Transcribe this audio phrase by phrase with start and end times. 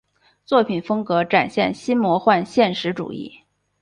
[0.45, 3.31] 作品风格展现新魔幻现实主义。